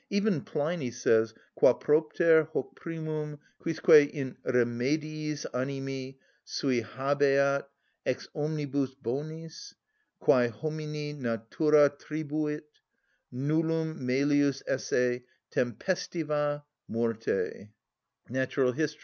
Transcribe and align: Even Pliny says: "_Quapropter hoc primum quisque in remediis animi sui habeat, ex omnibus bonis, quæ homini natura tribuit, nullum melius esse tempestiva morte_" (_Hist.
Even 0.09 0.41
Pliny 0.41 0.89
says: 0.89 1.35
"_Quapropter 1.59 2.47
hoc 2.53 2.75
primum 2.75 3.37
quisque 3.59 4.09
in 4.11 4.35
remediis 4.43 5.45
animi 5.53 6.17
sui 6.43 6.81
habeat, 6.81 7.65
ex 8.03 8.27
omnibus 8.33 8.95
bonis, 8.95 9.75
quæ 10.19 10.49
homini 10.49 11.13
natura 11.13 11.87
tribuit, 11.91 12.63
nullum 13.31 13.95
melius 13.99 14.63
esse 14.65 15.21
tempestiva 15.53 16.63
morte_" 16.89 17.69
(_Hist. 18.27 18.95